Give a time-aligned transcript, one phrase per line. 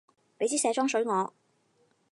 [0.39, 1.31] 畀枝卸妝水我